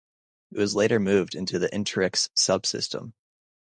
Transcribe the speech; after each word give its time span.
It 0.51 0.57
was 0.57 0.73
later 0.73 0.99
moved 0.99 1.33
to 1.33 1.59
the 1.59 1.67
Interix 1.69 2.29
subsystem. 2.35 3.13